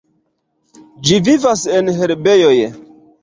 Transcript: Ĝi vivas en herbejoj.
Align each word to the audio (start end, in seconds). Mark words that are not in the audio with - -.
Ĝi 1.09 1.19
vivas 1.27 1.67
en 1.81 1.93
herbejoj. 1.99 2.57